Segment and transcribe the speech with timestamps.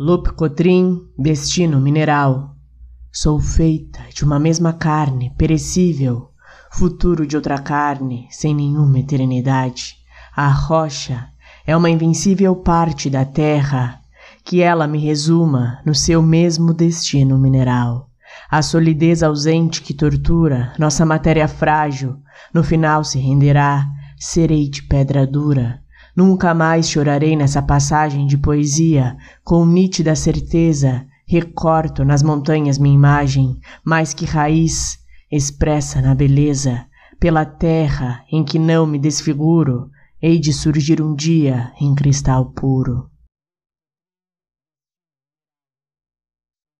[0.00, 2.54] Lupe Cotrim, destino mineral.
[3.10, 6.30] Sou feita de uma mesma carne, perecível,
[6.70, 9.96] futuro de outra carne, sem nenhuma eternidade.
[10.36, 11.30] A rocha
[11.66, 13.98] é uma invencível parte da terra,
[14.44, 18.08] que ela me resuma no seu mesmo destino mineral.
[18.48, 22.18] A solidez ausente que tortura nossa matéria frágil,
[22.54, 23.84] no final se renderá,
[24.16, 25.82] serei de pedra dura
[26.18, 33.60] Nunca mais chorarei nessa passagem de poesia, com nítida certeza, recorto nas montanhas minha imagem,
[33.84, 34.98] mais que raiz,
[35.30, 36.84] expressa na beleza,
[37.20, 43.08] pela terra em que não me desfiguro, hei de surgir um dia em cristal puro.